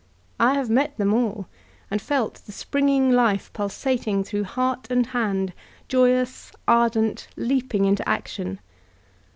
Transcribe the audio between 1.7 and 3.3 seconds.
and felt the springing